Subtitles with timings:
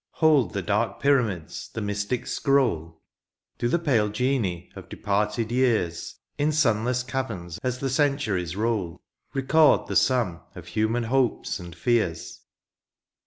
[0.13, 3.03] Hold the dark pyramids the mystic scroll?
[3.59, 8.97] Do the pale genii of departed years^ In sunless caverns as the centuries roll^
[9.35, 12.39] Record the sum of human hopes and fears